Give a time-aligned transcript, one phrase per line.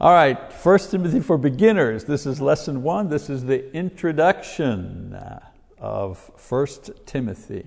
[0.00, 2.04] All right, First Timothy for beginners.
[2.04, 3.08] This is lesson one.
[3.08, 5.18] This is the introduction
[5.76, 7.66] of First Timothy.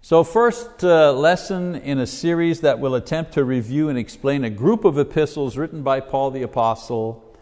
[0.00, 4.48] So, first uh, lesson in a series that will attempt to review and explain a
[4.48, 7.36] group of epistles written by Paul the Apostle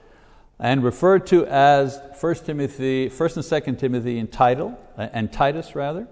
[0.58, 5.76] and referred to as First Timothy, First and Second Timothy in title uh, and Titus
[5.76, 6.08] rather.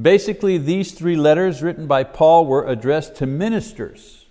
[0.00, 4.25] Basically, these three letters written by Paul were addressed to ministers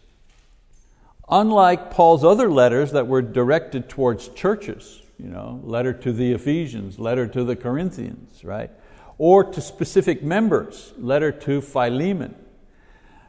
[1.30, 7.00] Unlike Paul's other letters that were directed towards churches, you know, letter to the Ephesians,
[7.00, 8.70] letter to the Corinthians, right?
[9.18, 12.36] Or to specific members, letter to Philemon.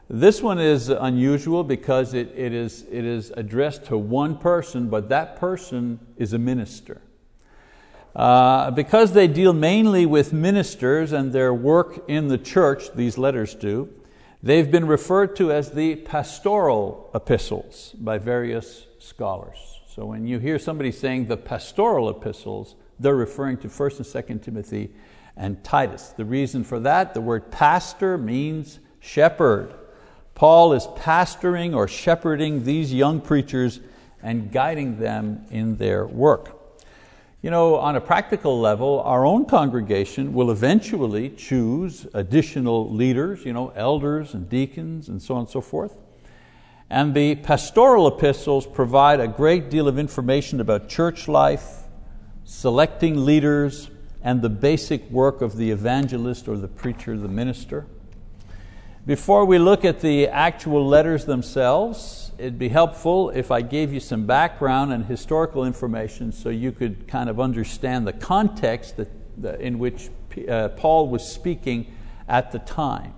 [0.08, 5.08] This one is unusual because it, it, is, it is addressed to one person, but
[5.08, 7.00] that person is a minister.
[8.14, 13.54] Uh, because they deal mainly with ministers and their work in the church, these letters
[13.54, 13.92] do,
[14.46, 19.58] They've been referred to as the pastoral epistles by various scholars.
[19.88, 24.42] So when you hear somebody saying the pastoral epistles, they're referring to 1st and 2nd
[24.44, 24.92] Timothy
[25.36, 26.10] and Titus.
[26.10, 29.74] The reason for that, the word pastor means shepherd.
[30.36, 33.80] Paul is pastoring or shepherding these young preachers
[34.22, 36.55] and guiding them in their work.
[37.42, 43.52] You know, on a practical level, our own congregation will eventually choose additional leaders, you
[43.52, 45.96] know, elders and deacons and so on and so forth.
[46.88, 51.82] And the pastoral epistles provide a great deal of information about church life,
[52.44, 53.90] selecting leaders,
[54.22, 57.86] and the basic work of the evangelist or the preacher, the minister.
[59.04, 64.00] Before we look at the actual letters themselves, it'd be helpful if I gave you
[64.00, 69.08] some background and historical information so you could kind of understand the context that,
[69.40, 70.10] the, in which
[70.48, 71.92] uh, Paul was speaking
[72.28, 73.14] at the time.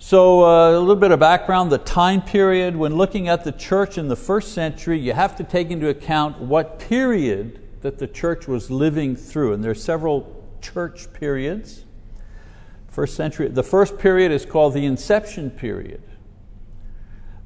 [0.00, 3.98] So uh, a little bit of background, the time period, when looking at the church
[3.98, 8.46] in the first century, you have to take into account what period that the church
[8.46, 9.54] was living through.
[9.54, 11.84] And there are several church periods.
[12.88, 16.02] First century, the first period is called the inception period.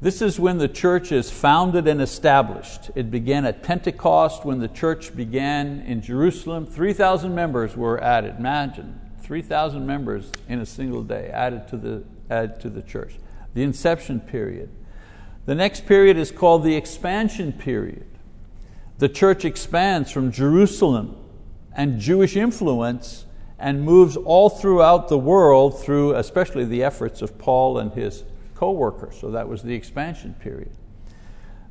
[0.03, 2.91] This is when the church is founded and established.
[2.97, 6.67] It began at Pentecost when the church began in Jerusalem.
[6.67, 8.35] 3,000 members were added.
[8.37, 13.15] Imagine, 3,000 members in a single day added to, the, added to the church.
[13.55, 14.71] The inception period.
[15.47, 18.09] The next period is called the expansion period.
[18.99, 21.15] The church expands from Jerusalem
[21.77, 23.25] and Jewish influence
[23.57, 28.25] and moves all throughout the world through especially the efforts of Paul and his
[28.63, 29.19] co-workers.
[29.21, 30.71] So that was the expansion period.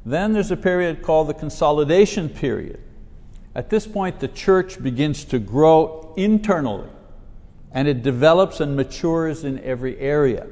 [0.06, 2.82] Then there's a period called the consolidation period.
[3.56, 6.90] At this point, the church begins to grow internally
[7.72, 10.48] and it develops and matures in every area.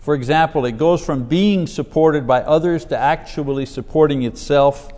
[0.00, 4.92] For example, it goes from being supported by others to actually supporting itself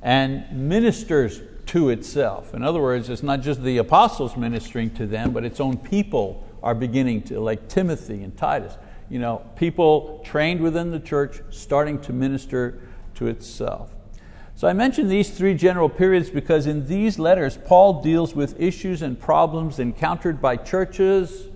[0.00, 2.54] and ministers to itself.
[2.54, 6.48] In other words, it's not just the apostles ministering to them, but its own people
[6.62, 8.78] are beginning to, like Timothy and Titus,
[9.10, 12.80] you know, people trained within the church starting to minister
[13.14, 13.90] to itself.
[14.54, 19.02] So I mention these three general periods because in these letters, Paul deals with issues
[19.02, 21.46] and problems encountered by churches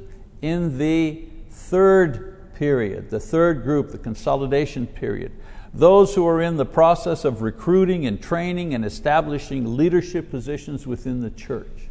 [0.41, 5.33] in the third period, the third group, the consolidation period.
[5.75, 11.23] Those who are in the process of recruiting and training and establishing leadership positions within
[11.23, 11.82] the church.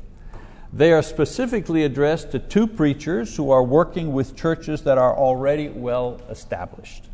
[0.73, 5.67] They are specifically addressed to two preachers who are working with churches that are already
[5.67, 7.09] well established.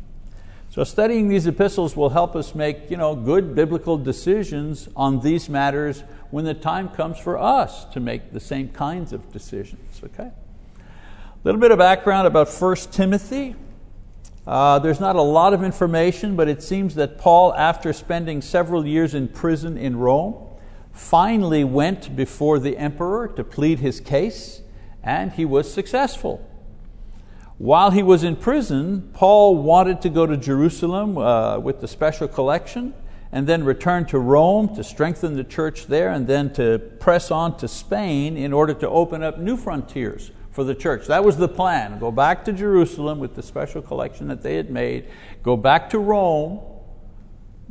[0.70, 5.48] So studying these epistles will help us make you know, good biblical decisions on these
[5.48, 10.00] matters when the time comes for us to make the same kinds of decisions.
[10.04, 10.30] Okay?
[10.30, 13.56] A little bit of background about 1 Timothy.
[14.46, 18.86] Uh, there's not a lot of information, but it seems that Paul, after spending several
[18.86, 20.47] years in prison in Rome,
[20.98, 24.62] finally went before the emperor to plead his case,
[25.02, 26.44] and he was successful.
[27.56, 32.28] While he was in prison, Paul wanted to go to Jerusalem uh, with the special
[32.28, 32.94] collection
[33.30, 37.56] and then return to Rome to strengthen the church there and then to press on
[37.58, 41.06] to Spain in order to open up new frontiers for the church.
[41.06, 41.98] That was the plan.
[41.98, 45.08] Go back to Jerusalem with the special collection that they had made,
[45.42, 46.60] go back to Rome,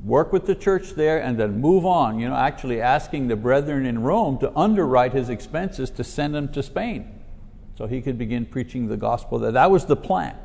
[0.04, 3.86] work with the church there, and then move on, you know, actually asking the brethren
[3.86, 7.18] in Rome to underwrite his expenses to send him to Spain
[7.78, 9.52] so he could begin preaching the gospel there.
[9.52, 10.36] That was the plan.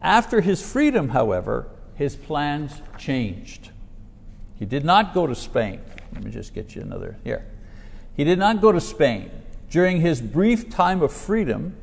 [0.00, 3.70] After his freedom, however, his plans changed.
[4.58, 5.80] He did not go to Spain.
[6.12, 7.46] Let me just get you another here.
[8.14, 9.30] He did not go to Spain.
[9.70, 11.76] During his brief time of freedom,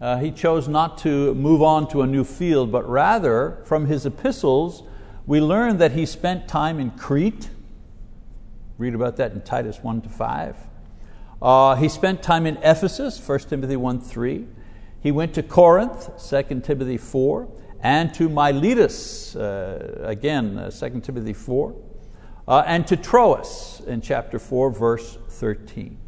[0.00, 4.04] uh, he chose not to move on to a new field, but rather, from his
[4.04, 4.82] epistles,
[5.28, 7.50] We learn that he spent time in Crete.
[8.78, 10.56] Read about that in Titus 1 to 5.
[11.42, 14.46] Uh, he spent time in Ephesus, 1 Timothy 1 3.
[15.02, 17.46] He went to Corinth, 2 Timothy 4,
[17.82, 21.76] and to Miletus, uh, again, uh, 2 Timothy 4,
[22.48, 25.98] uh, and to Troas in chapter 4, verse 13.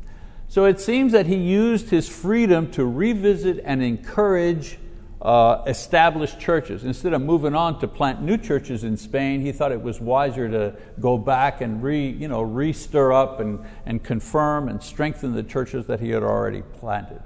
[0.48, 4.78] So it seems that he used his freedom to revisit and encourage
[5.22, 6.84] uh, established churches.
[6.84, 10.48] Instead of moving on to plant new churches in Spain, he thought it was wiser
[10.48, 15.42] to go back and re, you know, re-stir up and, and confirm and strengthen the
[15.42, 17.22] churches that he had already planted.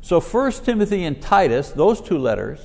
[0.00, 2.60] So 1 Timothy and Titus, those two letters,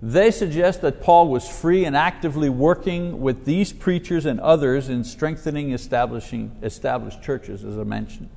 [0.00, 5.02] they suggest that Paul was free and actively working with these preachers and others in
[5.02, 8.30] strengthening establishing established churches, as I mentioned.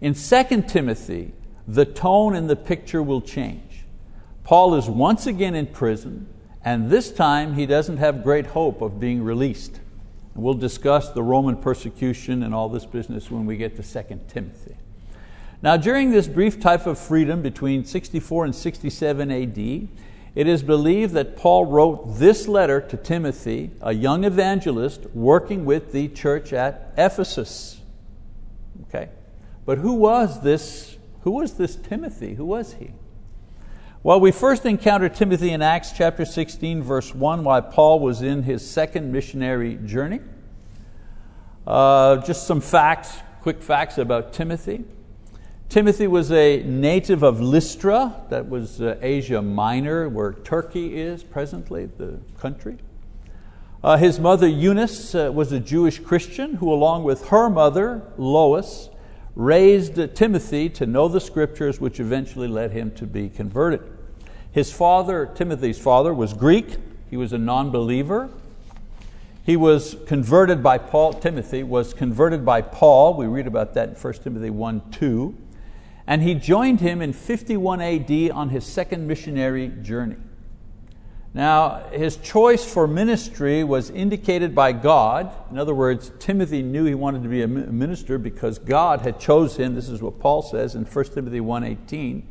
[0.00, 1.32] In 2 Timothy,
[1.66, 3.73] the tone and the picture will change.
[4.44, 6.28] Paul is once again in prison,
[6.62, 9.80] and this time he doesn't have great hope of being released.
[10.34, 14.76] We'll discuss the Roman persecution and all this business when we get to 2 Timothy.
[15.62, 19.88] Now, during this brief type of freedom between 64 and 67 AD,
[20.34, 25.92] it is believed that Paul wrote this letter to Timothy, a young evangelist working with
[25.92, 27.80] the church at Ephesus.
[28.88, 29.08] Okay.
[29.64, 32.34] But who was this, who was this Timothy?
[32.34, 32.90] Who was he?
[34.04, 38.42] Well, we first encounter Timothy in Acts chapter 16, verse 1, while Paul was in
[38.42, 40.20] his second missionary journey.
[41.66, 44.84] Uh, just some facts, quick facts about Timothy.
[45.70, 51.86] Timothy was a native of Lystra, that was uh, Asia Minor, where Turkey is presently,
[51.86, 52.76] the country.
[53.82, 58.90] Uh, his mother Eunice uh, was a Jewish Christian who, along with her mother Lois,
[59.34, 63.93] raised Timothy to know the scriptures, which eventually led him to be converted.
[64.54, 66.76] His father, Timothy's father, was Greek.
[67.10, 68.30] He was a non believer.
[69.42, 73.14] He was converted by Paul, Timothy was converted by Paul.
[73.14, 75.36] We read about that in 1 Timothy 1 2.
[76.06, 80.16] And he joined him in 51 AD on his second missionary journey.
[81.34, 85.34] Now, his choice for ministry was indicated by God.
[85.50, 89.64] In other words, Timothy knew he wanted to be a minister because God had chosen
[89.64, 89.74] him.
[89.74, 92.22] This is what Paul says in 1 Timothy 1.18.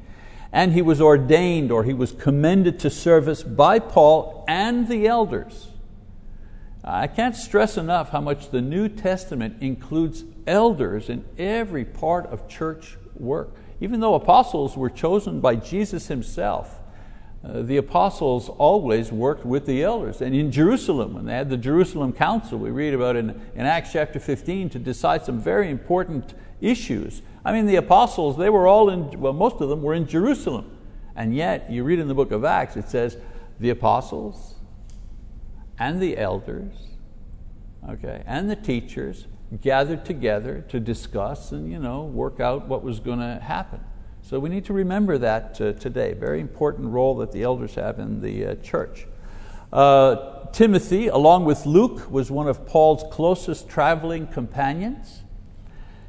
[0.53, 5.67] And he was ordained or he was commended to service by Paul and the elders.
[6.83, 12.47] I can't stress enough how much the New Testament includes elders in every part of
[12.47, 13.55] church work.
[13.81, 16.79] Even though apostles were chosen by Jesus himself,
[17.43, 20.21] uh, the apostles always worked with the elders.
[20.21, 23.91] And in Jerusalem, when they had the Jerusalem Council, we read about in, in Acts
[23.91, 27.21] chapter 15 to decide some very important issues.
[27.45, 30.77] I mean, the apostles, they were all in, well, most of them were in Jerusalem.
[31.15, 33.17] And yet, you read in the book of Acts, it says,
[33.59, 34.55] the apostles
[35.77, 36.73] and the elders,
[37.89, 39.27] okay, and the teachers
[39.61, 43.79] gathered together to discuss and you know, work out what was going to happen.
[44.21, 46.13] So we need to remember that uh, today.
[46.13, 49.05] Very important role that the elders have in the uh, church.
[49.71, 55.22] Uh, Timothy, along with Luke, was one of Paul's closest traveling companions.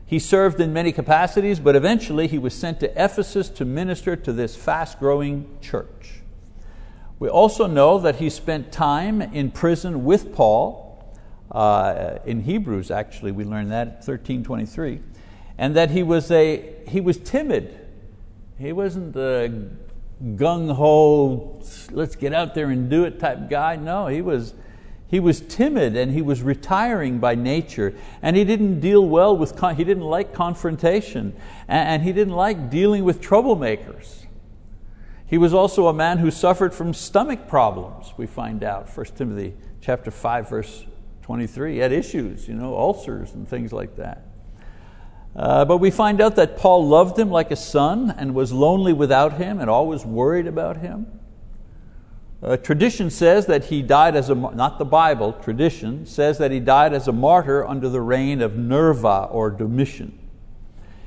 [0.07, 4.33] He served in many capacities, but eventually he was sent to Ephesus to minister to
[4.33, 6.21] this fast growing church.
[7.19, 10.83] We also know that he spent time in prison with Paul.
[11.51, 15.01] Uh, in Hebrews, actually, we learn that, 1323,
[15.57, 17.81] and that he was, a, he was timid
[18.59, 19.69] he wasn't the
[20.23, 23.77] gung ho, let's get out there and do it type guy.
[23.77, 24.55] No, he was,
[25.15, 27.95] he was timid and he was retiring by nature.
[28.21, 31.37] And he didn't deal well with, he didn't like confrontation.
[31.69, 34.27] And he didn't like dealing with troublemakers.
[35.25, 39.55] He was also a man who suffered from stomach problems, we find out, 1 Timothy
[39.81, 40.85] chapter 5, verse
[41.23, 41.75] 23.
[41.75, 44.27] He had issues, you know, ulcers and things like that.
[45.37, 48.93] Uh, but we find out that Paul loved him like a son and was lonely
[48.93, 51.07] without him and always worried about him.
[52.45, 56.61] Uh, tradition says that he died as a, not the Bible, tradition says that he
[56.61, 60.19] died as a martyr under the reign of Nerva or Domitian.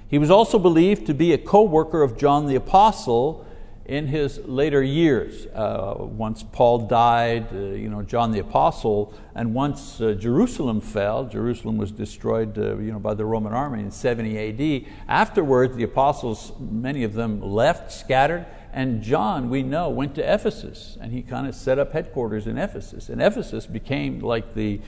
[0.07, 3.45] He was also believed to be a co worker of John the Apostle
[3.85, 5.45] in his later years.
[5.53, 11.25] Uh, once Paul died, uh, you know, John the Apostle, and once uh, Jerusalem fell,
[11.25, 14.91] Jerusalem was destroyed uh, you know, by the Roman army in 70 AD.
[15.07, 20.99] Afterwards, the apostles, many of them left, scattered, and John, we know, went to Ephesus,
[21.01, 23.09] and he kind of set up headquarters in Ephesus.
[23.09, 24.79] And Ephesus became like the,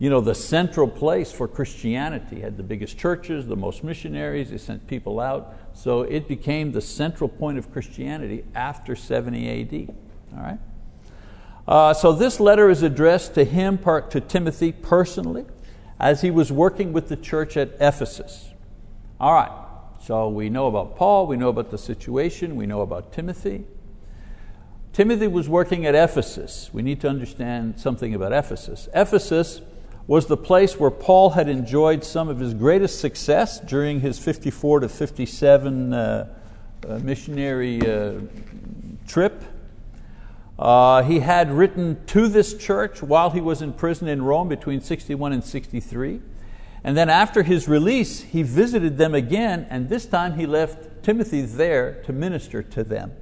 [0.00, 2.38] you know, the central place for Christianity.
[2.38, 5.54] It had the biggest churches, the most missionaries, they sent people out.
[5.74, 9.94] So it became the central point of Christianity after 70 AD.
[10.36, 10.58] All right?
[11.68, 13.78] Uh, so this letter is addressed to him,
[14.10, 15.44] to Timothy personally,
[16.00, 18.50] as he was working with the church at Ephesus.
[19.20, 19.52] All right,
[20.06, 23.64] so we know about Paul, we know about the situation, we know about Timothy.
[24.92, 26.70] Timothy was working at Ephesus.
[26.72, 28.88] We need to understand something about Ephesus.
[28.94, 29.62] Ephesus
[30.06, 34.78] was the place where Paul had enjoyed some of his greatest success during his 54
[34.80, 36.28] to 57 uh,
[36.88, 38.20] uh, missionary uh,
[39.08, 39.42] trip.
[40.56, 44.80] Uh, he had written to this church while he was in prison in Rome between
[44.80, 46.20] 61 and 63.
[46.86, 51.42] And then after his release, he visited them again, and this time he left Timothy
[51.42, 53.12] there to minister to them.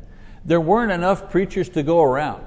[0.44, 2.44] There weren't enough preachers to go around.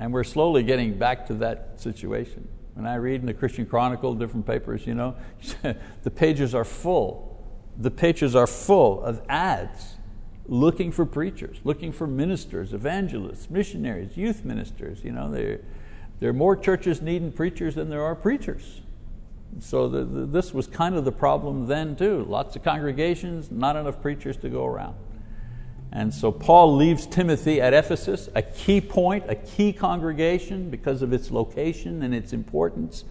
[0.00, 2.48] And we're slowly getting back to that situation.
[2.72, 5.14] When I read in the Christian Chronicle, different papers, you know,
[6.02, 7.44] the pages are full.
[7.76, 9.96] The pages are full of ads
[10.46, 15.04] looking for preachers, looking for ministers, evangelists, missionaries, youth ministers.
[15.04, 15.60] You know, there,
[16.18, 18.81] there are more churches needing preachers than there are preachers.
[19.60, 22.24] So the, the, this was kind of the problem then too.
[22.28, 24.96] Lots of congregations, not enough preachers to go around.
[25.92, 31.12] And so Paul leaves Timothy at Ephesus, a key point, a key congregation because of
[31.12, 33.04] its location and its importance,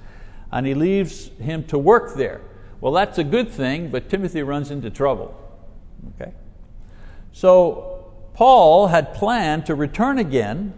[0.51, 2.41] and he leaves him to work there.
[2.81, 5.37] Well, that's a good thing, but Timothy runs into trouble.
[6.15, 6.33] Okay?
[7.31, 10.73] So Paul had planned to return again,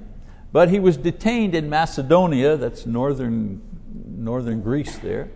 [0.51, 3.61] but he was detained in Macedonia, that's northern,
[4.17, 5.31] northern Greece there.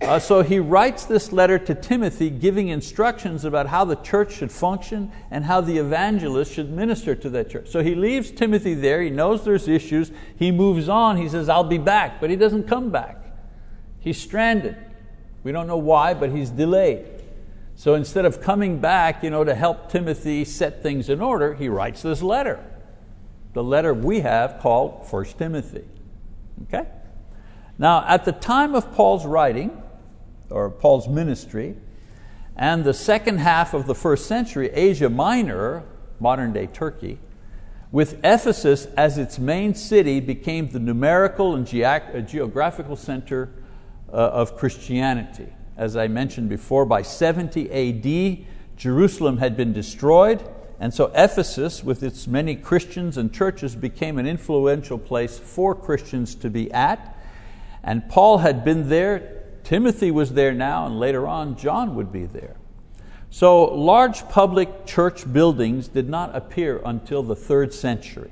[0.00, 4.52] Uh, so he writes this letter to Timothy giving instructions about how the church should
[4.52, 7.68] function and how the evangelist should minister to that church.
[7.68, 11.64] So he leaves Timothy there, he knows there's issues, he moves on, he says, I'll
[11.64, 13.22] be back, but he doesn't come back.
[13.98, 14.76] He's stranded.
[15.42, 17.06] We don't know why, but he's delayed.
[17.74, 21.68] So instead of coming back you know, to help Timothy set things in order, he
[21.68, 22.62] writes this letter.
[23.54, 25.84] The letter we have called 1 Timothy.
[26.64, 26.86] Okay?
[27.78, 29.82] Now, at the time of Paul's writing,
[30.50, 31.76] or Paul's ministry,
[32.56, 35.84] and the second half of the first century, Asia Minor,
[36.18, 37.18] modern day Turkey,
[37.92, 43.50] with Ephesus as its main city, became the numerical and uh, geographical center
[44.10, 45.48] uh, of Christianity.
[45.76, 50.42] As I mentioned before, by 70 AD, Jerusalem had been destroyed,
[50.78, 56.34] and so Ephesus, with its many Christians and churches, became an influential place for Christians
[56.36, 57.16] to be at.
[57.82, 59.35] And Paul had been there,
[59.66, 62.54] Timothy was there now, and later on, John would be there.
[63.30, 68.30] So, large public church buildings did not appear until the third century.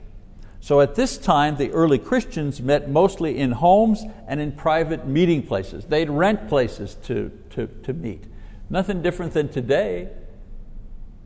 [0.61, 5.43] So at this time, the early Christians met mostly in homes and in private meeting
[5.43, 5.85] places.
[5.87, 8.25] They'd rent places to, to, to meet.
[8.71, 10.11] Nothing different than today.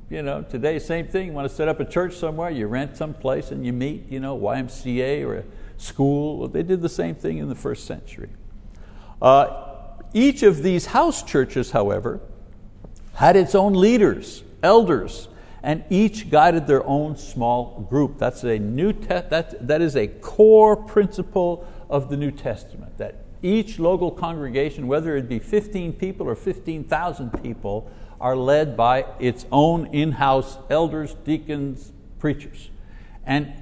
[0.08, 1.26] You know, today, same thing.
[1.26, 4.08] You want to set up a church somewhere, you rent some place and you meet,
[4.08, 5.44] you know, YMCA or a
[5.76, 6.38] school.
[6.38, 8.30] Well, they did the same thing in the first century.
[9.20, 9.67] Uh,
[10.12, 12.20] each of these house churches, however,
[13.14, 15.28] had its own leaders, elders,
[15.62, 18.18] and each guided their own small group.
[18.18, 23.78] That's a new that, that is a core principle of the New Testament, that each
[23.78, 29.86] local congregation, whether it be 15 people or 15,000 people, are led by its own
[29.86, 32.70] in-house elders, deacons, preachers.
[33.24, 33.52] And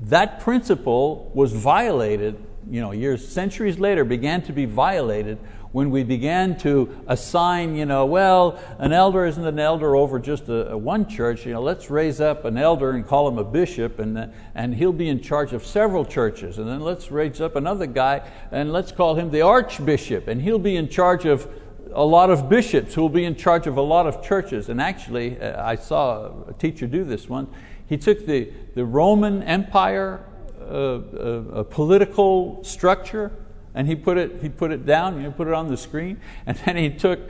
[0.00, 2.36] that principle was violated,
[2.70, 5.38] you know, years, centuries later, began to be violated
[5.72, 10.48] when we began to assign, you know, well, an elder isn't an elder over just
[10.48, 13.44] a, a one church, you know, let's raise up an elder and call him a
[13.44, 16.58] bishop and, and he'll be in charge of several churches.
[16.58, 20.58] And then let's raise up another guy and let's call him the archbishop and he'll
[20.58, 21.48] be in charge of
[21.94, 24.68] a lot of bishops who will be in charge of a lot of churches.
[24.68, 27.48] And actually, uh, I saw a teacher do this one.
[27.86, 30.24] He took the, the Roman Empire
[30.60, 33.32] uh, uh, political structure
[33.74, 36.20] and he put it, he put it down, you know, put it on the screen,
[36.46, 37.20] and then he took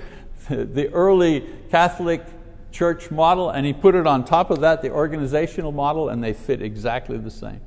[0.48, 2.24] the, the early Catholic
[2.72, 6.32] church model and he put it on top of that, the organizational model, and they
[6.32, 7.60] fit exactly the same.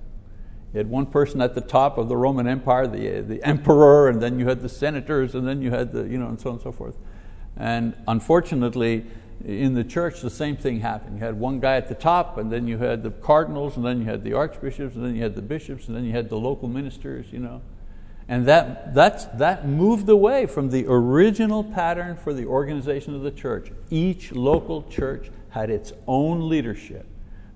[0.74, 4.10] You had one person at the top of the Roman Empire, the, uh, the emperor,
[4.10, 6.50] and then you had the senators, and then you had the, you know, and so
[6.50, 6.98] on and so forth.
[7.56, 9.06] And unfortunately,
[9.46, 11.20] in the church, the same thing happened.
[11.20, 14.00] You had one guy at the top, and then you had the cardinals, and then
[14.00, 16.38] you had the archbishops, and then you had the bishops, and then you had the
[16.38, 17.62] local ministers, you know.
[18.28, 23.32] And that, that's, that moved away from the original pattern for the organization of the
[23.32, 23.72] church.
[23.90, 27.06] Each local church had its own leadership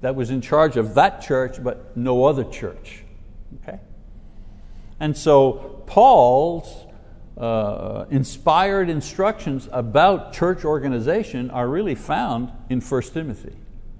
[0.02, 3.04] that was in charge of that church, but no other church.
[3.62, 3.80] Okay?
[5.00, 6.86] And so Paul's
[7.38, 13.56] uh, inspired instructions about church organization are really found in 1 Timothy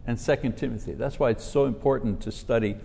[0.06, 0.94] and 2 Timothy.
[0.94, 2.76] That's why it's so important to study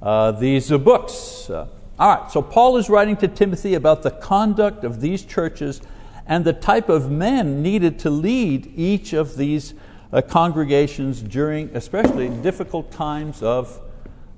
[0.00, 1.50] uh, these uh, books.
[1.98, 5.80] All right, so Paul is writing to Timothy about the conduct of these churches
[6.26, 9.72] and the type of men needed to lead each of these
[10.12, 13.80] uh, congregations during especially difficult times of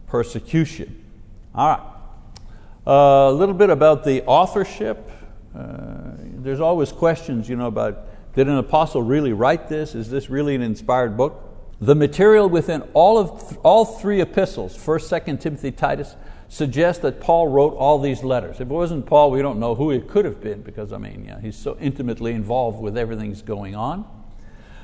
[0.06, 1.04] persecution.
[1.52, 1.80] All right,
[2.86, 5.10] uh, a little bit about the authorship.
[5.52, 9.96] Uh, there's always questions you know, about did an apostle really write this?
[9.96, 11.42] Is this really an inspired book?
[11.80, 16.14] The material within all, of th- all three epistles, 1st, 2nd Timothy, Titus,
[16.48, 18.56] suggests that Paul wrote all these letters.
[18.56, 21.24] If it wasn't Paul, we don't know who it could have been because, I mean,
[21.26, 24.06] yeah, he's so intimately involved with everything that's going on.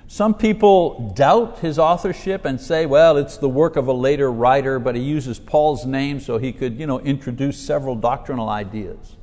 [0.07, 4.79] Some people doubt his authorship and say, well, it's the work of a later writer,
[4.79, 9.17] but he uses Paul's name so he could you know, introduce several doctrinal ideas.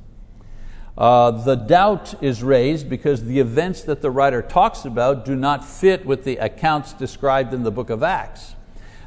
[0.98, 5.64] Uh, the doubt is raised because the events that the writer talks about do not
[5.64, 8.56] fit with the accounts described in the book of Acts.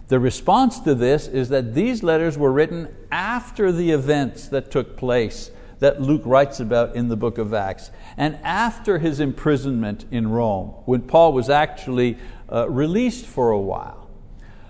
[0.08, 4.98] The response to this is that these letters were written after the events that took
[4.98, 10.30] place that Luke writes about in the book of Acts, and after his imprisonment in
[10.30, 12.18] Rome, when Paul was actually
[12.52, 14.10] uh, released for a while.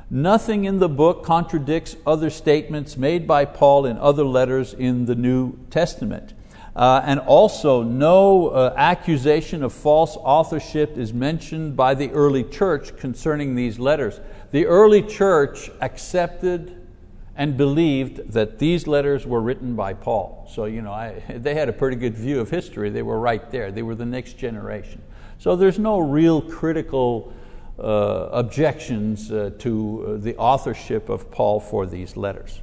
[0.09, 5.15] Nothing in the book contradicts other statements made by Paul in other letters in the
[5.15, 6.33] New Testament.
[6.75, 12.97] Uh, and also, no uh, accusation of false authorship is mentioned by the early church
[12.97, 14.19] concerning these letters.
[14.55, 16.81] The early church accepted
[17.35, 20.49] and believed that these letters were written by Paul.
[20.49, 22.89] So you know, I, they had a pretty good view of history.
[22.89, 23.69] They were right there.
[23.69, 25.01] They were the next generation.
[25.39, 27.33] So there's no real critical
[27.77, 32.61] uh, objections uh, to uh, the authorship of Paul for these letters.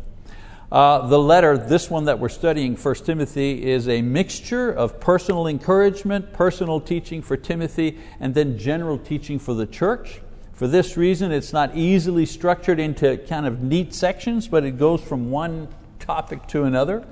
[0.70, 5.46] Uh, the letter, this one that we're studying, 1 Timothy, is a mixture of personal
[5.46, 10.22] encouragement, personal teaching for Timothy, and then general teaching for the church.
[10.62, 15.02] For this reason, it's not easily structured into kind of neat sections, but it goes
[15.02, 15.66] from one
[15.98, 17.04] topic to another.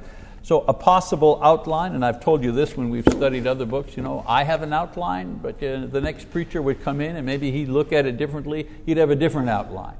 [0.43, 4.05] So a possible outline, and I've told you this when we've studied other books, you
[4.05, 7.51] know, I have an outline, but uh, the next preacher would come in and maybe
[7.51, 9.97] he'd look at it differently, he'd have a different outline.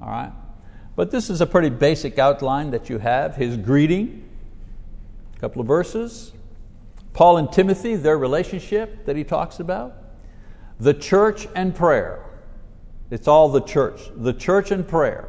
[0.00, 0.32] All right?
[0.96, 3.36] But this is a pretty basic outline that you have.
[3.36, 4.26] His greeting,
[5.36, 6.32] a couple of verses.
[7.12, 9.94] Paul and Timothy, their relationship that he talks about.
[10.80, 12.24] The church and prayer.
[13.10, 14.02] It's all the church.
[14.14, 15.28] The church and prayer.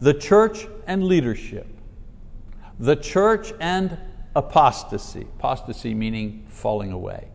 [0.00, 1.66] The church and leadership.
[2.78, 3.98] The church and
[4.34, 5.22] apostasy.
[5.38, 7.28] Apostasy meaning falling away.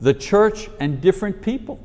[0.00, 1.80] The church and different people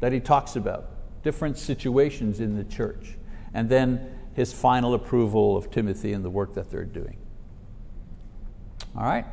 [0.00, 0.90] that he talks about,
[1.22, 3.16] different situations in the church.
[3.54, 7.16] And then his final approval of Timothy and the work that they're doing.
[8.94, 9.24] All right?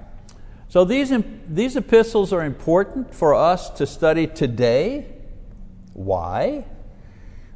[0.70, 1.14] So these,
[1.48, 5.08] these epistles are important for us to study today.
[5.94, 6.66] Why?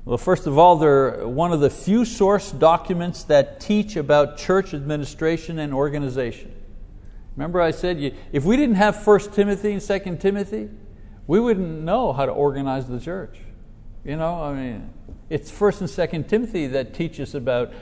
[0.07, 4.73] Well, first of all, they're one of the few source documents that teach about church
[4.73, 6.55] administration and organization.
[7.35, 10.69] Remember I said, if we didn't have 1 Timothy and 2 Timothy,
[11.27, 13.37] we wouldn't know how to organize the church.
[14.05, 14.93] You know, I mean,
[15.29, 17.73] it's First and Second Timothy that teaches us about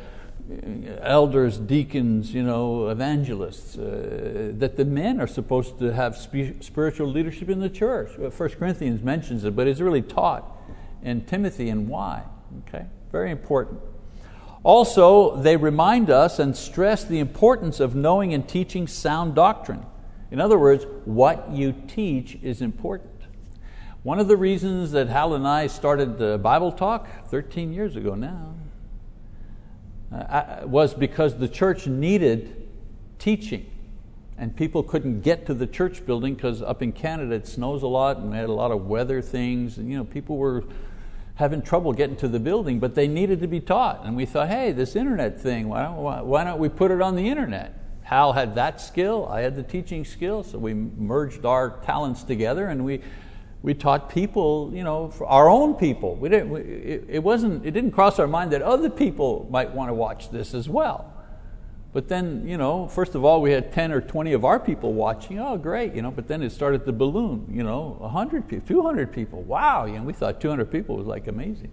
[0.52, 7.08] uh, elders, deacons, you know, evangelists, uh, that the men are supposed to have spiritual
[7.08, 8.10] leadership in the church.
[8.34, 10.55] First Corinthians mentions it, but it's really taught
[11.04, 12.24] in Timothy and why.
[12.68, 13.80] Okay, very important.
[14.64, 19.86] Also, they remind us and stress the importance of knowing and teaching sound doctrine.
[20.32, 23.12] In other words, what you teach is important.
[24.02, 28.16] One of the reasons that Hal and I started the Bible Talk 13 years ago
[28.16, 28.56] now
[30.12, 32.68] uh, was because the church needed
[33.20, 33.66] teaching.
[34.38, 37.88] And people couldn't get to the church building because up in Canada it snows a
[37.88, 39.78] lot and we had a lot of weather things.
[39.78, 40.64] And you know, people were
[41.36, 44.06] having trouble getting to the building, but they needed to be taught.
[44.06, 47.02] And we thought, hey, this internet thing, why don't, why, why don't we put it
[47.02, 47.80] on the internet?
[48.04, 52.68] Hal had that skill, I had the teaching skill, so we merged our talents together
[52.68, 53.02] and we
[53.66, 56.16] we taught people, you know, our own people.
[56.18, 59.74] We didn't, we, it, it, wasn't, it didn't cross our mind that other people might
[59.74, 61.12] want to watch this as well.
[61.96, 64.92] But then, you know, first of all, we had 10 or 20 of our people
[64.92, 65.40] watching.
[65.40, 69.14] Oh, great, you know, but then it started to balloon, you know, 100 people, 200
[69.14, 69.44] people.
[69.44, 71.72] Wow, know, we thought 200 people was like amazing.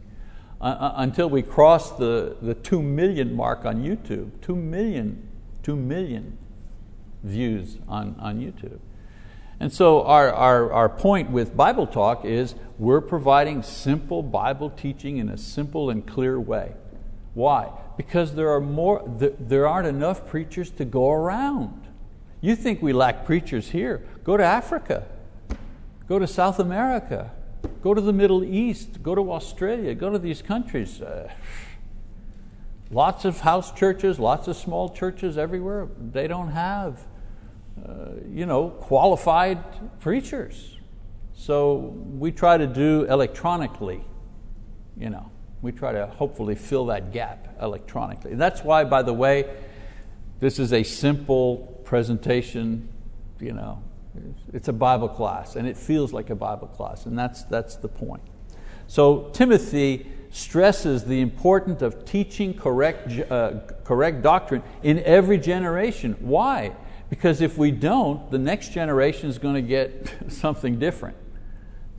[0.60, 4.30] Uh, uh, until we crossed the, the 2 million mark on YouTube.
[4.42, 5.28] 2 million,
[5.64, 6.38] 2 million
[7.24, 8.78] views on, on YouTube.
[9.58, 15.16] And so our, our, our point with Bible Talk is we're providing simple Bible teaching
[15.16, 16.74] in a simple and clear way.
[17.34, 17.70] Why?
[17.96, 21.86] Because there, are more, there aren't enough preachers to go around.
[22.40, 24.06] You think we lack preachers here.
[24.24, 25.06] Go to Africa.
[26.08, 27.30] Go to South America.
[27.82, 29.02] Go to the Middle East.
[29.02, 29.94] Go to Australia.
[29.94, 31.00] Go to these countries.
[31.00, 31.30] Uh,
[32.92, 37.06] Lots of house churches, lots of small churches everywhere, they don't have
[37.88, 39.58] uh, you know, qualified
[39.98, 40.76] preachers.
[41.32, 44.04] So we try to do electronically,
[44.94, 45.31] you know,
[45.62, 48.32] we try to hopefully fill that gap electronically.
[48.32, 49.48] And That's why, by the way,
[50.40, 52.88] this is a simple presentation,
[53.38, 53.80] you know,
[54.52, 57.88] it's a Bible class and it feels like a Bible class, and that's, that's the
[57.88, 58.22] point.
[58.88, 66.16] So Timothy stresses the importance of teaching correct, uh, correct doctrine in every generation.
[66.20, 66.72] Why?
[67.08, 71.16] Because if we don't, the next generation is going to get something different.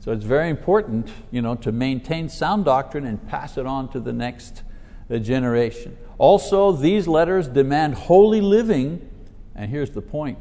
[0.04, 4.00] So it's very important you know, to maintain sound doctrine and pass it on to
[4.00, 4.62] the next
[5.10, 5.96] uh, generation.
[6.18, 9.08] Also, these letters demand holy living,
[9.54, 10.38] and here's the point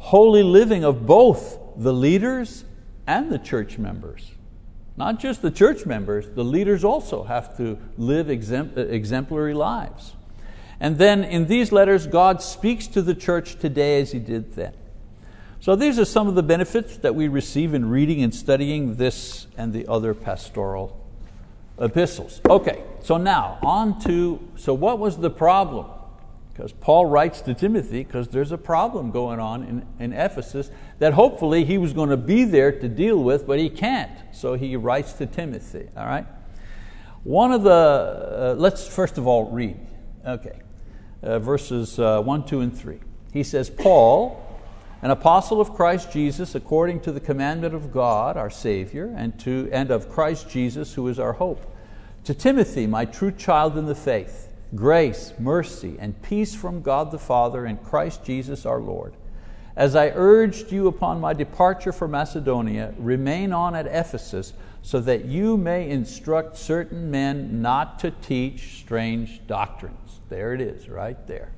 [0.00, 2.64] holy living of both the leaders
[3.06, 4.32] and the church members.
[4.96, 10.14] Not just the church members, the leaders also have to live exemplary lives.
[10.80, 14.74] And then in these letters, God speaks to the church today as He did then.
[15.60, 19.46] So these are some of the benefits that we receive in reading and studying this
[19.56, 21.04] and the other pastoral
[21.80, 22.40] epistles.
[22.48, 25.86] Okay, so now on to, so what was the problem?
[26.52, 31.12] Because Paul writes to Timothy because there's a problem going on in, in Ephesus that
[31.12, 34.10] hopefully he was going to be there to deal with, but he can't.
[34.32, 36.26] So he writes to Timothy, all right?
[37.24, 39.78] One of the, uh, let's first of all read.
[40.26, 40.60] Okay
[41.22, 42.98] uh, verses uh, 1, 2, and 3.
[43.32, 44.42] He says, Paul,
[45.02, 49.68] an apostle of Christ Jesus, according to the commandment of God, our Savior, and, to,
[49.72, 51.74] and of Christ Jesus, who is our hope.
[52.24, 57.18] To Timothy, my true child in the faith, grace, mercy, and peace from God the
[57.18, 59.14] Father and Christ Jesus our Lord.
[59.76, 65.26] As I urged you upon my departure for Macedonia, remain on at Ephesus, so that
[65.26, 71.52] you may instruct certain men not to teach strange doctrines there it is, right there.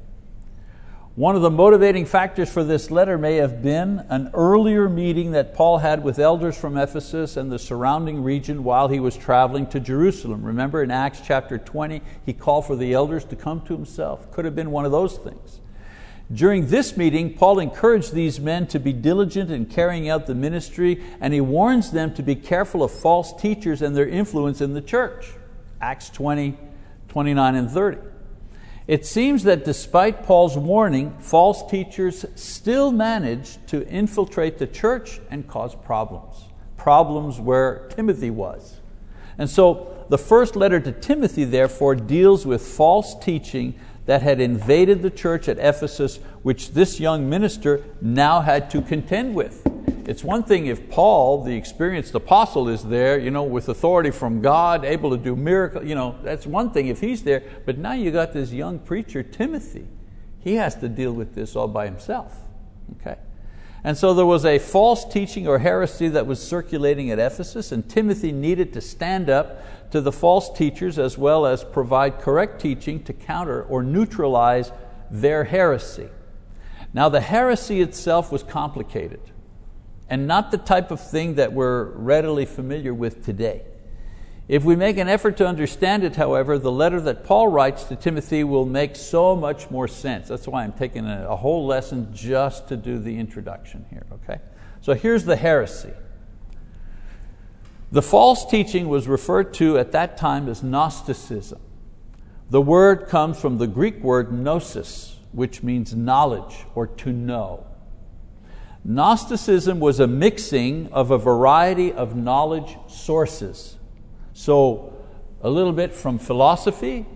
[1.18, 5.52] One of the motivating factors for this letter may have been an earlier meeting that
[5.52, 9.81] Paul had with elders from Ephesus and the surrounding region while he was traveling to
[9.81, 10.44] Jerusalem.
[10.44, 14.31] Remember in Acts chapter 20, he called for the elders to come to himself.
[14.31, 15.59] Could have been one of those things.
[16.33, 21.02] During this meeting, Paul encouraged these men to be diligent in carrying out the ministry,
[21.20, 24.81] and he warns them to be careful of false teachers and their influence in the
[24.81, 25.33] church.
[25.81, 26.57] Acts 20,
[27.09, 27.98] 29 and 30.
[28.88, 35.46] It seems that despite Paul's warning, false teachers still managed to infiltrate the church and
[35.46, 36.46] cause problems.
[36.79, 38.81] Problems where Timothy was.
[39.37, 43.74] And so the first letter to Timothy, therefore, deals with false teaching
[44.07, 49.35] that had invaded the church at Ephesus, which this young minister now had to contend
[49.35, 49.67] with.
[50.09, 54.40] It's one thing if Paul, the experienced apostle, is there, you know, with authority from
[54.40, 57.42] God, able to do miracles, you know, that's one thing if he's there.
[57.66, 59.87] But now you got this young preacher, Timothy.
[60.40, 62.35] He has to deal with this all by himself.
[62.97, 63.16] Okay?
[63.85, 67.87] And so there was a false teaching or heresy that was circulating at Ephesus, and
[67.87, 73.05] Timothy needed to stand up to the false teachers as well as provide correct teaching
[73.05, 74.73] to counter or neutralize
[75.11, 76.09] their heresy.
[76.94, 79.21] Now, the heresy itself was complicated
[80.09, 83.62] and not the type of thing that we're readily familiar with today.
[84.49, 87.97] If we make an effort to understand it, however, the letter that Paul writes to
[87.97, 90.29] Timothy will make so much more sense.
[90.29, 94.40] That's why I'm taking a, a whole lesson just to do the introduction here, okay?
[94.81, 95.92] So here's the heresy.
[97.92, 101.61] The false teaching was referred to at that time as Gnosticism.
[102.51, 107.66] The word comes from the Greek word gnosis, which means knowledge or to know.
[108.84, 113.76] Gnosticism was a mixing of a variety of knowledge sources.
[114.32, 114.94] So,
[115.42, 117.06] a little bit from philosophy,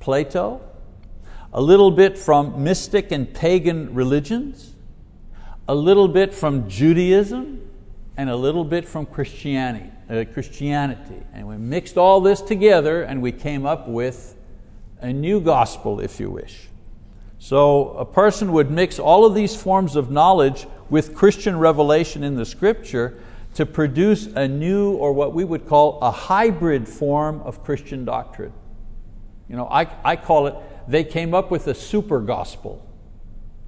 [0.00, 0.60] Plato,
[1.52, 4.74] a little bit from mystic and pagan religions,
[5.68, 7.66] a little bit from Judaism,
[8.16, 9.90] and a little bit from Christianity.
[10.08, 11.20] Uh, Christianity.
[11.32, 14.36] And we mixed all this together and we came up with
[15.00, 16.68] a new gospel, if you wish.
[17.38, 22.36] So a person would mix all of these forms of knowledge with Christian revelation in
[22.36, 23.18] the scripture
[23.54, 28.52] to produce a new, or what we would call a hybrid form of Christian doctrine.
[29.48, 30.54] You know, I, I call it,
[30.88, 32.86] they came up with a super gospel.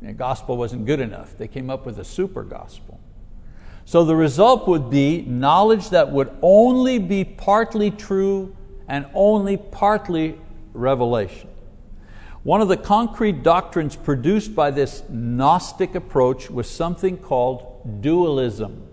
[0.03, 1.37] The gospel wasn't good enough.
[1.37, 3.01] They came up with a super gospel.
[3.85, 8.55] So the result would be knowledge that would only be partly true
[8.87, 10.39] and only partly
[10.75, 11.49] revelation.
[12.49, 18.89] One of the concrete doctrines produced by this Gnostic approach was something called dualism.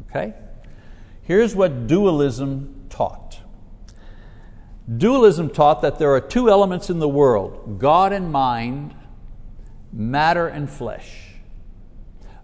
[0.00, 0.34] Okay?
[1.22, 3.38] Here's what dualism taught
[4.96, 8.96] Dualism taught that there are two elements in the world God and mind,
[9.92, 11.34] matter and flesh.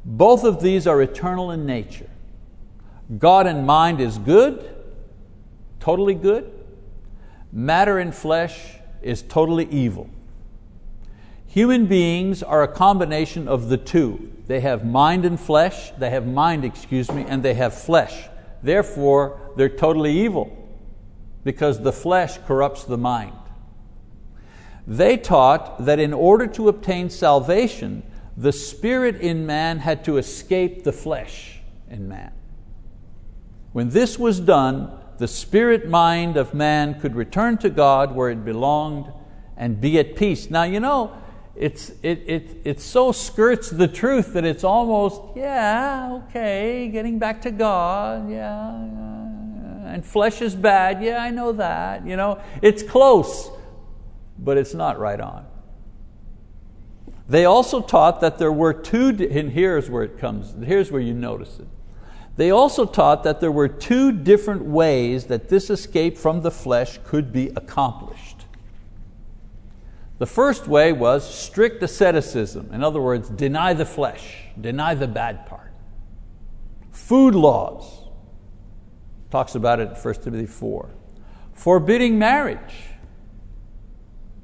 [0.05, 2.11] Both of these are eternal in nature.
[3.19, 4.73] God and mind is good,
[5.81, 6.49] totally good.
[7.51, 10.09] Matter and flesh is totally evil.
[11.55, 14.33] Human beings are a combination of the two.
[14.49, 18.29] They have mind and flesh, they have mind, excuse me, and they have flesh.
[18.61, 20.51] Therefore, they're totally evil
[21.45, 23.37] because the flesh corrupts the mind.
[24.85, 28.03] They taught that in order to obtain salvation,
[28.37, 32.33] the spirit in man had to escape the flesh in man.
[33.71, 38.45] When this was done, the spirit mind of man could return to God where it
[38.45, 39.13] belonged
[39.57, 40.51] and be at peace.
[40.51, 41.17] Now, you know,
[41.57, 47.43] it's, it, it, it so skirts the truth that it's almost, yeah, okay, getting back
[47.43, 52.07] to God, yeah, yeah, and flesh is bad, yeah, I know that.
[52.07, 53.51] You know, it's close,
[54.39, 55.47] but it's not right on.
[57.29, 61.15] They also taught that there were two, and here's where it comes, here's where you
[61.15, 61.69] notice it.
[62.37, 66.99] They also taught that there were two different ways that this escape from the flesh
[67.05, 68.34] could be accomplished.
[70.19, 75.47] The first way was strict asceticism, in other words, deny the flesh, deny the bad
[75.47, 75.73] part.
[76.93, 78.05] Food laws,
[79.31, 80.91] talks about it in 1 Timothy 4.
[81.53, 82.75] Forbidding marriage,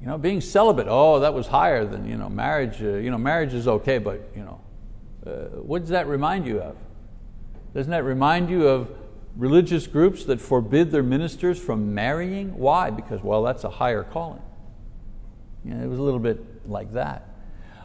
[0.01, 2.81] you know, being celibate, oh, that was higher than you know, marriage.
[2.81, 4.61] Uh, you know, marriage is okay, but you know,
[5.25, 5.31] uh,
[5.61, 6.75] what does that remind you of?
[7.73, 8.91] Doesn't that remind you of
[9.37, 12.57] religious groups that forbid their ministers from marrying?
[12.57, 12.89] Why?
[12.89, 14.41] Because, well, that's a higher calling.
[15.63, 17.27] You know, it was a little bit like that.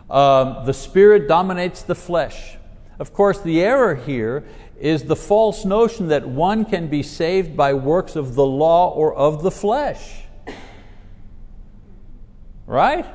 [0.09, 2.57] Um, the spirit dominates the flesh.
[2.99, 4.45] Of course, the error here
[4.79, 9.15] is the false notion that one can be saved by works of the law or
[9.15, 10.23] of the flesh.
[12.67, 13.07] Right?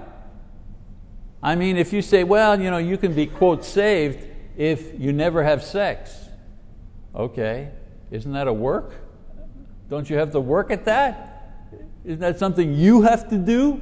[1.44, 5.12] I mean, if you say, well, you know, you can be, quote, saved if you
[5.12, 6.16] never have sex.
[7.16, 7.72] Okay,
[8.12, 8.94] isn't that a work?
[9.90, 11.28] Don't you have to work at that?
[12.06, 13.82] Isn't that something you have to do?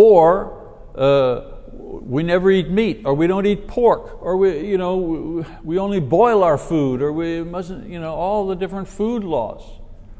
[0.00, 1.40] Or uh,
[1.72, 5.98] we never eat meat, or we don't eat pork, or we, you know, we only
[5.98, 9.64] boil our food, or we mustn't, you know, all the different food laws,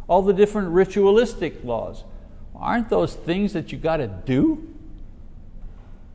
[0.08, 2.02] all the different ritualistic laws.
[2.56, 4.66] Aren't those things that you got to do?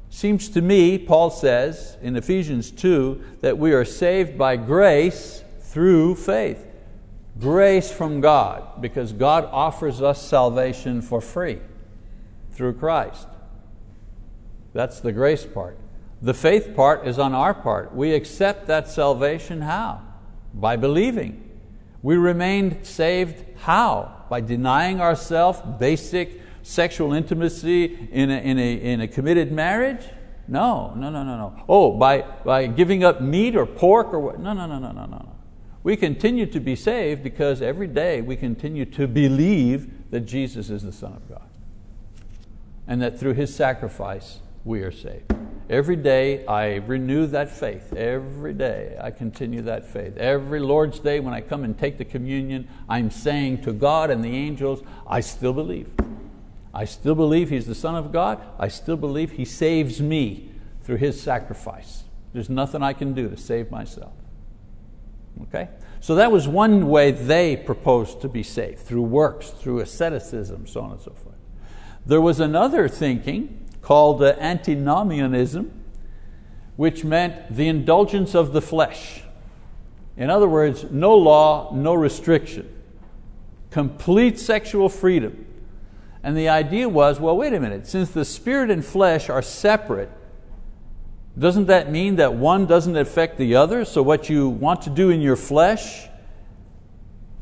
[0.10, 6.16] Seems to me, Paul says in Ephesians 2, that we are saved by grace through
[6.16, 6.68] faith.
[7.40, 11.62] Grace from God, because God offers us salvation for free
[12.52, 13.30] through Christ.
[14.74, 15.78] That's the grace part.
[16.22, 17.94] The faith part is on our part.
[17.94, 20.02] We accept that salvation how?
[20.54, 21.50] By believing.
[22.02, 24.26] We remain saved how?
[24.30, 30.04] By denying ourselves basic sexual intimacy in a, in a, in a committed marriage?
[30.48, 31.64] No, no, no, no, no.
[31.70, 34.40] Oh, by, by giving up meat or pork or what?
[34.40, 35.36] No, no, no, no, no, no.
[35.84, 40.84] We continue to be saved because every day we continue to believe that Jesus is
[40.84, 41.50] the Son of God
[42.88, 45.34] and that through His sacrifice we are saved.
[45.70, 47.94] Every day I renew that faith.
[47.94, 50.18] Every day I continue that faith.
[50.18, 54.24] Every Lord's Day when I come and take the communion, I'm saying to God and
[54.24, 55.90] the angels, I still believe.
[56.74, 58.42] I still believe He's the Son of God.
[58.60, 62.04] I still believe He saves me through His sacrifice.
[62.34, 64.14] There's nothing I can do to save myself.
[65.44, 65.70] Okay?
[66.02, 70.82] So that was one way they proposed to be saved through works, through asceticism, so
[70.82, 71.36] on and so forth.
[72.06, 75.72] There was another thinking called antinomianism,
[76.78, 79.22] which meant the indulgence of the flesh.
[80.16, 82.74] In other words, no law, no restriction,
[83.70, 85.46] complete sexual freedom.
[86.24, 90.10] And the idea was well, wait a minute, since the spirit and flesh are separate,
[91.38, 93.86] doesn't that mean that one doesn't affect the other?
[93.86, 96.08] So, what you want to do in your flesh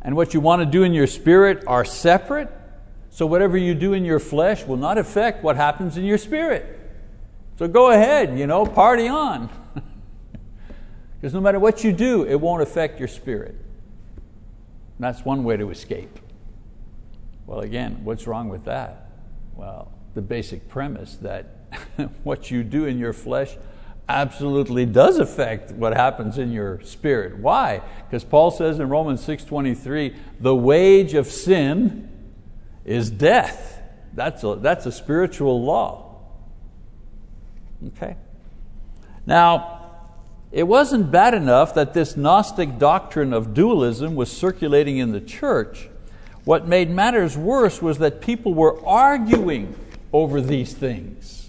[0.02, 2.50] and what you want to do in your spirit are separate?
[3.14, 6.80] So, whatever you do in your flesh will not affect what happens in your spirit.
[7.60, 9.50] So, go ahead, you know, party on.
[11.20, 13.52] because no matter what you do, it won't affect your spirit.
[13.52, 16.20] And that's one way to escape.
[17.46, 19.10] Well, again, what's wrong with that?
[19.56, 21.48] Well, the basic premise that
[22.24, 23.58] what you do in your flesh
[24.08, 27.38] absolutely does affect what happens in your spirit.
[27.40, 27.82] Why?
[28.06, 32.08] Because Paul says in Romans 6:23, the wage of sin
[32.86, 33.82] is death.
[34.14, 36.20] That's a, that's a spiritual law.
[37.88, 38.16] Okay?
[39.26, 39.80] Now,
[40.52, 45.88] it wasn't bad enough that this Gnostic doctrine of dualism was circulating in the church
[46.44, 49.76] What made matters worse was that people were arguing
[50.12, 51.41] over these things.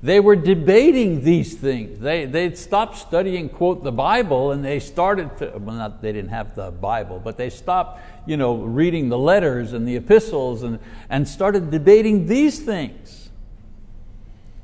[0.00, 1.98] They were debating these things.
[1.98, 6.30] They, they'd stopped studying, quote, the Bible, and they started to, well, not, they didn't
[6.30, 10.78] have the Bible, but they stopped you know, reading the letters and the epistles and,
[11.10, 13.30] and started debating these things.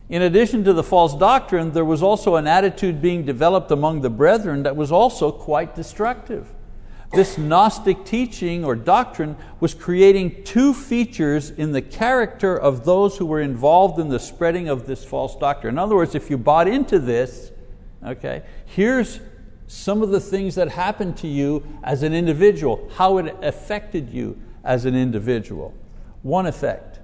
[0.09, 4.11] In addition to the false doctrine, there was also an attitude being developed among the
[4.11, 6.54] brethren that was also quite destructive.
[7.15, 13.27] This Gnostic teaching or doctrine was creating two features in the character of those who
[13.27, 15.75] were involved in the spreading of this false doctrine.
[15.75, 17.53] In other words, if you bought into this,
[18.05, 19.21] okay, here's
[19.67, 24.41] some of the things that happened to you as an individual, how it affected you
[24.65, 25.75] as an individual.
[26.23, 26.99] One effect,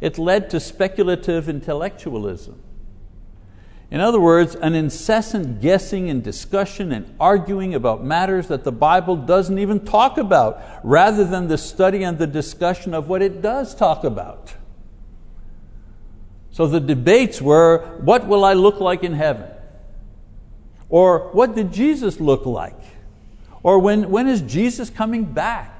[0.00, 2.62] it led to speculative intellectualism.
[3.90, 9.16] In other words, an incessant guessing and discussion and arguing about matters that the Bible
[9.16, 13.74] doesn't even talk about, rather than the study and the discussion of what it does
[13.74, 14.52] talk about.
[16.50, 19.48] So the debates were what will I look like in heaven?
[20.90, 22.78] Or what did Jesus look like?
[23.62, 25.74] Or when, when is Jesus coming back?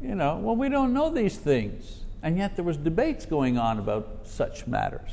[0.00, 2.04] You know, well, we don't know these things.
[2.22, 5.10] And yet there was debates going on about such matters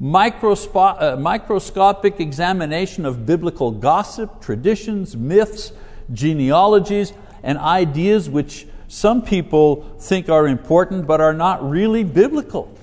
[0.00, 5.72] uh, microscopic examination of biblical gossip, traditions, myths,
[6.12, 12.74] genealogies, and ideas which some people think are important but are not really biblical.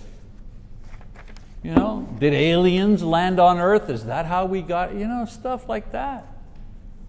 [1.64, 3.90] You know, did aliens land on earth?
[3.90, 6.28] Is that how we got, you know, stuff like that.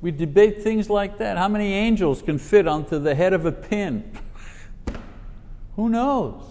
[0.00, 1.36] We debate things like that.
[1.36, 4.10] How many angels can fit onto the head of a pin?
[5.76, 6.42] Who knows?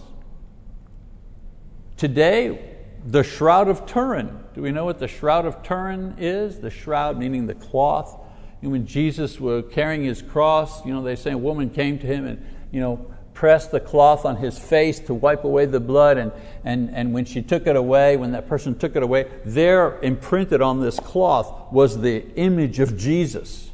[1.98, 2.74] Today,
[3.06, 4.39] the Shroud of Turin.
[4.56, 6.60] Do we know what the Shroud of Turin is?
[6.60, 8.20] The shroud meaning the cloth.
[8.62, 12.08] And when Jesus was carrying his cross, you know, they say a woman came to
[12.08, 16.18] him and you know, pressed the cloth on his face to wipe away the blood.
[16.18, 16.32] And,
[16.63, 20.62] and, and when she took it away, when that person took it away, there imprinted
[20.62, 23.70] on this cloth was the image of Jesus.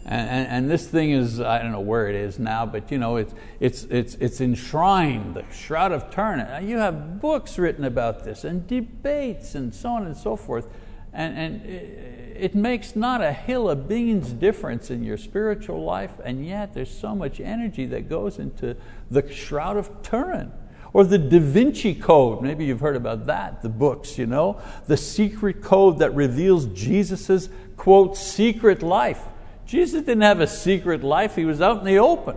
[0.09, 3.16] And, and, this thing is, I don't know where it is now, but you know,
[3.16, 6.69] it's, it's, it's, it's enshrined, the Shroud of Turin.
[6.69, 10.69] You have books written about this and debates and so on and so forth.
[11.12, 16.12] And, and it, it makes not a hill of beans difference in your spiritual life,
[16.25, 18.77] and yet there's so much energy that goes into
[19.11, 20.53] the Shroud of Turin.
[20.92, 24.97] Or the Da Vinci Code, maybe you've heard about that, the books, you know, the
[24.97, 29.23] secret code that reveals Jesus's quote, secret life.
[29.67, 32.37] Jesus didn't have a secret life, he was out in the open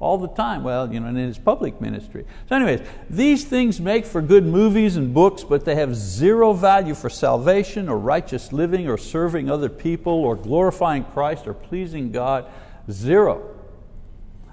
[0.00, 0.62] all the time.
[0.62, 2.24] Well, you know, in his public ministry.
[2.48, 6.94] So, anyways, these things make for good movies and books, but they have zero value
[6.94, 12.46] for salvation or righteous living or serving other people or glorifying Christ or pleasing God.
[12.90, 13.54] Zero.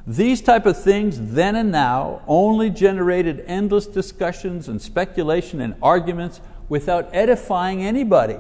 [0.08, 6.42] These type of things, then and now, only generated endless discussions and speculation and arguments
[6.70, 8.38] without edifying anybody.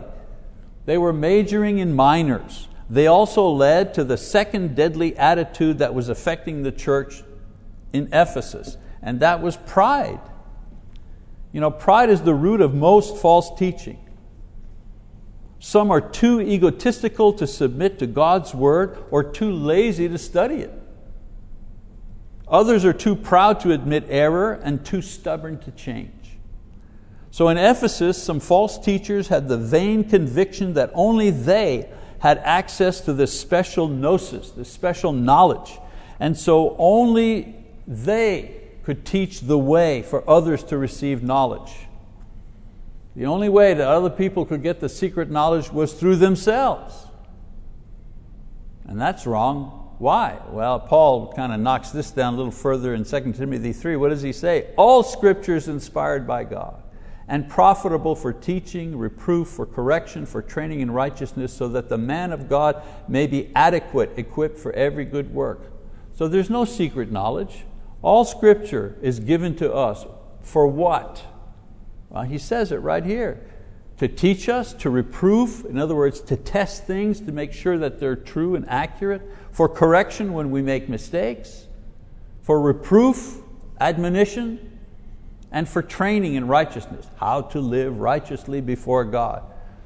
[0.86, 2.67] They were majoring in minors.
[2.89, 7.24] They also led to the second deadly attitude that was affecting the church
[7.93, 10.19] in Ephesus, and that was pride.
[11.52, 14.00] You know, pride is the root of most false teaching.
[15.60, 20.71] Some are too egotistical to submit to God's word or too lazy to study it.
[22.48, 26.12] Others are too proud to admit error and too stubborn to change.
[27.32, 33.01] So in Ephesus, some false teachers had the vain conviction that only they had access
[33.01, 35.78] to this special gnosis, this special knowledge.
[36.19, 37.56] And so only
[37.88, 41.73] they could teach the way for others to receive knowledge.
[43.15, 47.08] The only way that other people could get the secret knowledge was through themselves.
[48.86, 49.95] And that's wrong.
[49.97, 50.38] Why?
[50.49, 53.95] Well, Paul kind of knocks this down a little further in 2 Timothy 3.
[53.95, 54.73] What does he say?
[54.75, 56.85] All scripture is inspired by God
[57.27, 62.31] and profitable for teaching, reproof, for correction, for training in righteousness, so that the man
[62.31, 65.71] of God may be adequate, equipped for every good work.
[66.13, 67.65] So there's no secret knowledge.
[68.02, 70.06] All scripture is given to us
[70.41, 71.25] for what?
[72.10, 73.41] Well, he says it right here.
[73.97, 78.00] To teach us, to reproof, in other words, to test things to make sure that
[78.00, 79.21] they're true and accurate,
[79.52, 81.67] for correction when we make mistakes,
[82.41, 83.41] for reproof,
[83.79, 84.75] admonition,
[85.56, 89.41] and for training in righteousness, how to live righteously before God,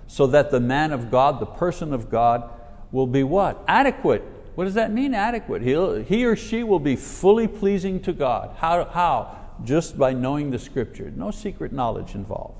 [0.08, 2.50] so that the man of God, the person of God,
[2.92, 3.64] will be what?
[3.68, 4.24] Adequate.
[4.56, 5.62] What does that mean, adequate?
[5.62, 8.56] He'll, he or she will be fully pleasing to God.
[8.58, 8.84] How?
[8.86, 9.38] how?
[9.64, 11.14] Just by knowing the Scripture.
[11.16, 12.58] No secret knowledge involved.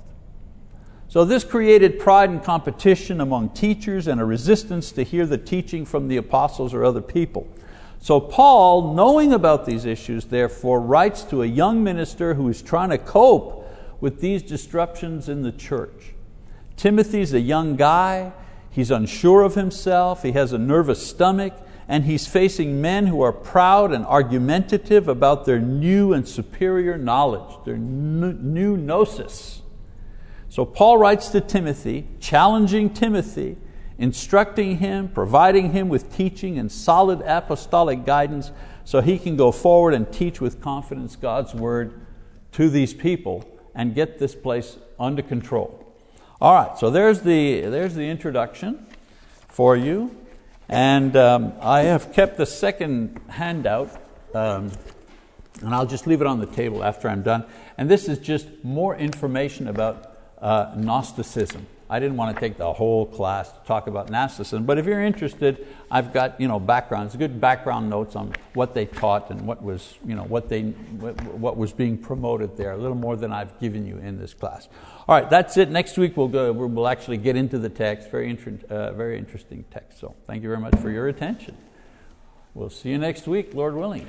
[1.08, 5.84] So this created pride and competition among teachers and a resistance to hear the teaching
[5.84, 7.48] from the apostles or other people.
[8.02, 12.88] So, Paul, knowing about these issues, therefore, writes to a young minister who is trying
[12.90, 13.68] to cope
[14.00, 16.14] with these disruptions in the church.
[16.76, 18.32] Timothy's a young guy,
[18.70, 21.52] he's unsure of himself, he has a nervous stomach,
[21.88, 27.54] and he's facing men who are proud and argumentative about their new and superior knowledge,
[27.66, 29.60] their new gnosis.
[30.48, 33.58] So Paul writes to Timothy, challenging Timothy,
[34.00, 38.50] instructing him, providing him with teaching and solid apostolic guidance
[38.84, 42.00] so he can go forward and teach with confidence God's word
[42.52, 43.44] to these people
[43.74, 45.86] and get this place under control.
[46.40, 48.86] All right, so there's the, there's the introduction
[49.48, 50.16] for you.
[50.70, 53.90] And um, I have kept the second handout,
[54.34, 54.72] um,
[55.60, 57.44] and I'll just leave it on the table after I'm done.
[57.76, 61.66] And this is just more information about uh, Gnosticism.
[61.90, 65.02] I didn't want to take the whole class to talk about Gnosticism, but if you're
[65.02, 69.60] interested, I've got you know, backgrounds, good background notes on what they taught and what
[69.60, 73.58] was, you know, what, they, what was being promoted there, a little more than I've
[73.58, 74.68] given you in this class.
[75.08, 75.68] All right, that's it.
[75.68, 79.64] Next week we'll, go, we'll actually get into the text, very, inter, uh, very interesting
[79.72, 79.98] text.
[79.98, 81.56] So thank you very much for your attention.
[82.54, 84.08] We'll see you next week, Lord willing.